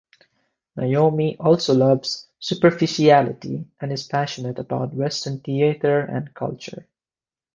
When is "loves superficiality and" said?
1.75-3.93